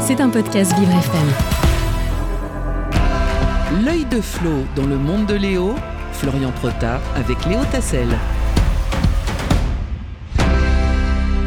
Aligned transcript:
C'est 0.00 0.20
un 0.20 0.28
podcast 0.28 0.72
Vivre 0.78 0.90
FM. 0.90 1.28
L'œil 3.84 4.04
de 4.06 4.20
Flo 4.20 4.50
dans 4.74 4.86
le 4.86 4.96
monde 4.96 5.26
de 5.26 5.34
Léo, 5.34 5.74
Florian 6.12 6.50
Prota 6.50 7.00
avec 7.14 7.44
Léo 7.46 7.60
Tassel. 7.70 8.08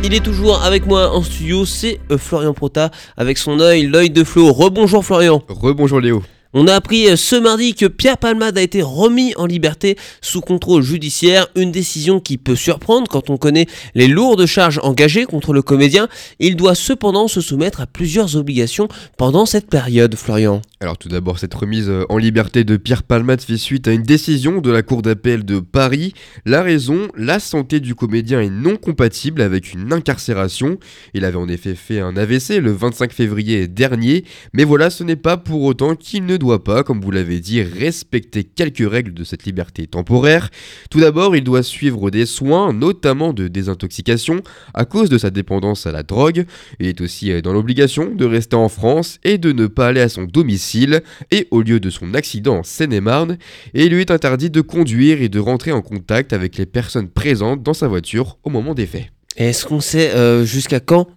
Il 0.03 0.13
est 0.13 0.23
toujours 0.23 0.63
avec 0.63 0.85
moi 0.85 1.15
en 1.15 1.21
studio, 1.23 1.65
c'est 1.65 1.99
euh, 2.11 2.17
Florian 2.17 2.53
Prota 2.53 2.91
avec 3.15 3.37
son 3.37 3.59
œil, 3.59 3.87
l'œil 3.87 4.09
de 4.09 4.23
Flo. 4.23 4.51
Rebonjour 4.51 5.05
Florian. 5.05 5.41
Rebonjour 5.47 5.99
Léo. 5.99 6.23
On 6.55 6.67
a 6.67 6.75
appris 6.75 7.09
euh, 7.09 7.15
ce 7.15 7.35
mardi 7.35 7.73
que 7.73 7.87
Pierre 7.87 8.19
Palmade 8.19 8.59
a 8.59 8.61
été 8.61 8.83
remis 8.83 9.33
en 9.37 9.47
liberté 9.47 9.97
sous 10.21 10.39
contrôle 10.39 10.83
judiciaire, 10.83 11.47
une 11.55 11.71
décision 11.71 12.19
qui 12.19 12.37
peut 12.37 12.55
surprendre 12.55 13.07
quand 13.09 13.31
on 13.31 13.37
connaît 13.37 13.65
les 13.95 14.07
lourdes 14.07 14.45
charges 14.45 14.79
engagées 14.83 15.25
contre 15.25 15.51
le 15.51 15.63
comédien. 15.63 16.07
Il 16.37 16.55
doit 16.55 16.75
cependant 16.75 17.27
se 17.27 17.41
soumettre 17.41 17.81
à 17.81 17.87
plusieurs 17.87 18.35
obligations 18.35 18.87
pendant 19.17 19.47
cette 19.47 19.67
période, 19.67 20.13
Florian. 20.15 20.61
Alors 20.79 20.99
tout 20.99 21.09
d'abord, 21.09 21.39
cette 21.39 21.55
remise 21.55 21.89
euh, 21.89 22.05
en 22.09 22.19
liberté 22.19 22.63
de 22.63 22.77
Pierre 22.77 23.01
Palmade 23.01 23.41
fait 23.41 23.57
suite 23.57 23.87
à 23.87 23.91
une 23.91 24.03
décision 24.03 24.61
de 24.61 24.69
la 24.69 24.83
Cour 24.83 25.01
d'appel 25.01 25.45
de 25.45 25.59
Paris. 25.59 26.13
La 26.45 26.61
raison, 26.61 27.07
la 27.17 27.39
santé 27.39 27.79
du 27.79 27.95
comédien 27.95 28.41
est 28.41 28.51
non 28.51 28.75
compatible 28.75 29.41
avec 29.41 29.73
une 29.73 29.91
incarcération. 29.91 30.77
Il 31.15 31.25
avait 31.25 31.37
en 31.37 31.47
effet 31.47 31.73
fait 31.73 31.99
un 31.99 32.15
AVC 32.15 32.59
le 32.59 32.73
25 32.73 33.11
février 33.11 33.67
dernier, 33.67 34.23
mais 34.53 34.65
voilà, 34.65 34.91
ce 34.91 35.03
n'est 35.03 35.15
pas 35.15 35.37
pour 35.37 35.63
autant 35.63 35.95
qu'il 35.95 36.27
ne 36.27 36.37
doit 36.43 36.63
pas, 36.63 36.83
comme 36.83 36.99
vous 36.99 37.11
l'avez 37.11 37.39
dit, 37.39 37.61
respecter 37.61 38.43
quelques 38.43 38.89
règles 38.89 39.13
de 39.13 39.23
cette 39.23 39.45
liberté 39.45 39.87
temporaire. 39.87 40.49
Tout 40.89 40.99
d'abord, 40.99 41.35
il 41.35 41.43
doit 41.43 41.63
suivre 41.63 42.11
des 42.11 42.25
soins, 42.25 42.73
notamment 42.73 43.31
de 43.31 43.47
désintoxication, 43.47 44.41
à 44.73 44.83
cause 44.83 45.09
de 45.09 45.17
sa 45.17 45.29
dépendance 45.29 45.87
à 45.87 45.93
la 45.93 46.03
drogue. 46.03 46.45
Il 46.79 46.87
est 46.87 46.99
aussi 46.99 47.31
euh, 47.31 47.41
dans 47.41 47.53
l'obligation 47.53 48.13
de 48.13 48.25
rester 48.25 48.57
en 48.57 48.67
France 48.67 49.19
et 49.23 49.37
de 49.37 49.53
ne 49.53 49.67
pas 49.67 49.87
aller 49.87 50.01
à 50.01 50.09
son 50.09 50.25
domicile 50.25 51.01
et 51.31 51.47
au 51.51 51.61
lieu 51.61 51.79
de 51.79 51.89
son 51.89 52.13
accident 52.13 52.57
en 52.57 52.63
Seine-et-Marne. 52.63 53.37
Et 53.73 53.85
il 53.85 53.93
lui 53.93 54.01
est 54.01 54.11
interdit 54.11 54.49
de 54.49 54.61
conduire 54.61 55.21
et 55.21 55.29
de 55.29 55.39
rentrer 55.39 55.71
en 55.71 55.81
contact 55.81 56.33
avec 56.33 56.57
les 56.57 56.65
personnes 56.65 57.07
présentes 57.07 57.63
dans 57.63 57.73
sa 57.73 57.87
voiture 57.87 58.37
au 58.43 58.49
moment 58.49 58.73
des 58.73 58.85
faits. 58.85 59.07
Est-ce 59.37 59.65
qu'on 59.65 59.79
sait 59.79 60.11
euh, 60.11 60.45
jusqu'à 60.45 60.79
quand 60.79 61.07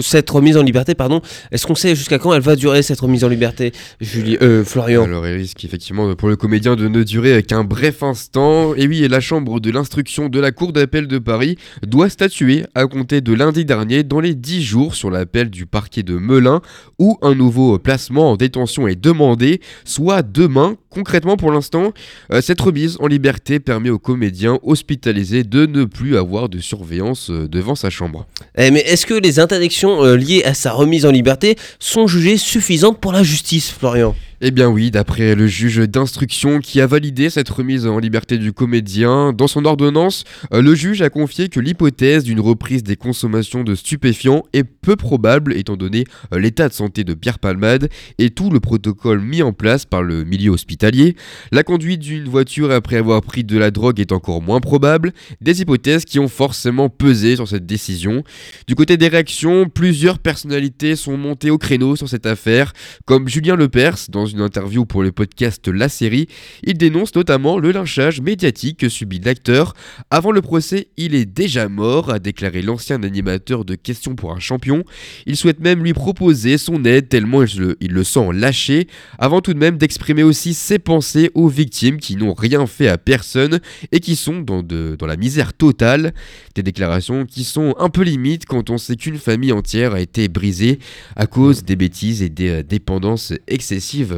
cette 0.00 0.30
remise 0.30 0.56
en 0.56 0.62
liberté, 0.62 0.94
pardon, 0.94 1.20
est-ce 1.50 1.66
qu'on 1.66 1.74
sait 1.74 1.94
jusqu'à 1.94 2.18
quand 2.18 2.32
elle 2.32 2.42
va 2.42 2.56
durer 2.56 2.82
cette 2.82 3.00
remise 3.00 3.24
en 3.24 3.28
liberté, 3.28 3.72
Julie, 4.00 4.38
euh, 4.42 4.64
Florian 4.64 5.04
Alors 5.04 5.26
il 5.26 5.34
risque 5.34 5.64
effectivement 5.64 6.14
pour 6.14 6.28
le 6.28 6.36
comédien 6.36 6.76
de 6.76 6.88
ne 6.88 7.02
durer 7.02 7.42
qu'un 7.42 7.64
bref 7.64 8.02
instant. 8.02 8.74
Et 8.74 8.86
oui, 8.86 9.06
la 9.08 9.20
chambre 9.20 9.60
de 9.60 9.70
l'instruction 9.70 10.28
de 10.28 10.40
la 10.40 10.52
Cour 10.52 10.72
d'appel 10.72 11.06
de 11.06 11.18
Paris 11.18 11.56
doit 11.86 12.08
statuer 12.08 12.64
à 12.74 12.86
compter 12.86 13.20
de 13.20 13.32
lundi 13.32 13.64
dernier 13.64 14.02
dans 14.02 14.20
les 14.20 14.34
10 14.34 14.62
jours 14.62 14.94
sur 14.94 15.10
l'appel 15.10 15.50
du 15.50 15.66
parquet 15.66 16.02
de 16.02 16.16
Melun 16.16 16.60
où 16.98 17.18
un 17.22 17.34
nouveau 17.34 17.78
placement 17.78 18.32
en 18.32 18.36
détention 18.36 18.88
est 18.88 19.00
demandé, 19.00 19.60
soit 19.84 20.22
demain. 20.22 20.76
Concrètement 20.90 21.36
pour 21.36 21.52
l'instant, 21.52 21.92
euh, 22.32 22.40
cette 22.40 22.60
remise 22.60 22.96
en 23.00 23.06
liberté 23.06 23.60
permet 23.60 23.90
au 23.90 23.98
comédien 23.98 24.58
hospitalisé 24.62 25.44
de 25.44 25.66
ne 25.66 25.84
plus 25.84 26.16
avoir 26.16 26.48
de 26.48 26.60
surveillance 26.60 27.30
euh, 27.30 27.46
devant 27.46 27.74
sa 27.74 27.90
chambre. 27.90 28.26
Eh, 28.56 28.70
mais 28.70 28.80
est-ce 28.80 29.04
que 29.04 29.14
les 29.14 29.38
interdictions 29.38 30.02
euh, 30.02 30.16
liées 30.16 30.44
à 30.44 30.54
sa 30.54 30.72
remise 30.72 31.04
en 31.04 31.10
liberté 31.10 31.56
sont 31.78 32.06
jugées 32.06 32.38
suffisantes 32.38 32.98
pour 32.98 33.12
la 33.12 33.22
justice, 33.22 33.70
Florian? 33.70 34.14
Eh 34.40 34.52
bien 34.52 34.68
oui, 34.68 34.92
d'après 34.92 35.34
le 35.34 35.48
juge 35.48 35.78
d'instruction 35.78 36.60
qui 36.60 36.80
a 36.80 36.86
validé 36.86 37.28
cette 37.28 37.48
remise 37.48 37.88
en 37.88 37.98
liberté 37.98 38.38
du 38.38 38.52
comédien, 38.52 39.32
dans 39.32 39.48
son 39.48 39.64
ordonnance, 39.64 40.22
euh, 40.52 40.62
le 40.62 40.76
juge 40.76 41.02
a 41.02 41.10
confié 41.10 41.48
que 41.48 41.58
l'hypothèse 41.58 42.22
d'une 42.22 42.38
reprise 42.38 42.84
des 42.84 42.94
consommations 42.94 43.64
de 43.64 43.74
stupéfiants 43.74 44.44
est 44.52 44.62
peu 44.62 44.94
probable 44.94 45.54
étant 45.56 45.76
donné 45.76 46.04
euh, 46.32 46.38
l'état 46.38 46.68
de 46.68 46.72
santé 46.72 47.02
de 47.02 47.14
Pierre 47.14 47.40
Palmade 47.40 47.88
et 48.18 48.30
tout 48.30 48.48
le 48.48 48.60
protocole 48.60 49.20
mis 49.20 49.42
en 49.42 49.52
place 49.52 49.84
par 49.86 50.04
le 50.04 50.22
milieu 50.22 50.52
hospitalier. 50.52 51.16
La 51.50 51.64
conduite 51.64 51.98
d'une 51.98 52.28
voiture 52.28 52.70
après 52.70 52.94
avoir 52.94 53.22
pris 53.22 53.42
de 53.42 53.58
la 53.58 53.72
drogue 53.72 53.98
est 53.98 54.12
encore 54.12 54.40
moins 54.40 54.60
probable, 54.60 55.14
des 55.40 55.62
hypothèses 55.62 56.04
qui 56.04 56.20
ont 56.20 56.28
forcément 56.28 56.88
pesé 56.88 57.34
sur 57.34 57.48
cette 57.48 57.66
décision. 57.66 58.22
Du 58.68 58.76
côté 58.76 58.96
des 58.96 59.08
réactions, 59.08 59.68
plusieurs 59.68 60.20
personnalités 60.20 60.94
sont 60.94 61.16
montées 61.16 61.50
au 61.50 61.58
créneau 61.58 61.96
sur 61.96 62.08
cette 62.08 62.26
affaire, 62.26 62.72
comme 63.04 63.26
Julien 63.26 63.56
Lepers 63.56 63.96
dans 64.10 64.27
une 64.28 64.40
interview 64.40 64.84
pour 64.84 65.02
le 65.02 65.12
podcast 65.12 65.66
La 65.68 65.88
Série. 65.88 66.28
Il 66.62 66.78
dénonce 66.78 67.14
notamment 67.14 67.58
le 67.58 67.72
lynchage 67.72 68.20
médiatique 68.20 68.78
que 68.78 68.88
subit 68.88 69.18
l'acteur. 69.18 69.74
Avant 70.10 70.30
le 70.30 70.42
procès, 70.42 70.88
il 70.96 71.14
est 71.14 71.24
déjà 71.24 71.68
mort, 71.68 72.10
a 72.10 72.18
déclaré 72.18 72.62
l'ancien 72.62 73.02
animateur 73.02 73.64
de 73.64 73.74
Questions 73.74 74.14
pour 74.14 74.32
un 74.32 74.38
champion. 74.38 74.84
Il 75.26 75.36
souhaite 75.36 75.60
même 75.60 75.82
lui 75.82 75.94
proposer 75.94 76.58
son 76.58 76.84
aide 76.84 77.08
tellement 77.08 77.42
il 77.42 77.92
le, 77.92 78.04
sent 78.04 78.28
lâché, 78.32 78.86
avant 79.18 79.40
tout 79.40 79.54
de 79.54 79.58
même 79.58 79.78
d'exprimer 79.78 80.22
aussi 80.22 80.54
ses 80.54 80.78
pensées 80.78 81.30
aux 81.34 81.48
victimes 81.48 81.98
qui 81.98 82.16
n'ont 82.16 82.34
rien 82.34 82.66
fait 82.66 82.88
à 82.88 82.98
personne 82.98 83.60
et 83.92 84.00
qui 84.00 84.16
sont 84.16 84.40
dans 84.40 85.06
la 85.06 85.16
misère 85.16 85.52
totale. 85.52 86.12
Des 86.54 86.62
déclarations 86.62 87.24
qui 87.26 87.44
sont 87.44 87.74
un 87.78 87.88
peu 87.88 88.02
limites 88.02 88.46
quand 88.46 88.70
on 88.70 88.78
sait 88.78 88.96
qu'une 88.96 89.18
famille 89.18 89.52
entière 89.52 89.94
a 89.94 90.00
été 90.00 90.28
brisée 90.28 90.78
à 91.16 91.26
cause 91.26 91.64
des 91.64 91.76
bêtises 91.76 92.22
et 92.22 92.28
des 92.28 92.48
euh, 92.48 92.62
dépendances 92.62 93.32
excessives 93.46 94.17